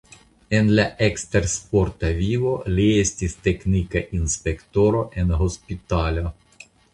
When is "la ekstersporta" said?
0.77-2.09